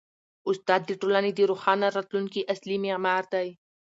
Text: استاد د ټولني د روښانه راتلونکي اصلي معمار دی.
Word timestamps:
استاد 0.49 0.81
د 0.85 0.91
ټولني 1.01 1.31
د 1.35 1.39
روښانه 1.51 1.87
راتلونکي 1.97 2.41
اصلي 2.53 2.77
معمار 2.85 3.23
دی. 3.33 3.47